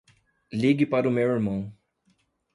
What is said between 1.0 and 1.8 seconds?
o meu irmão.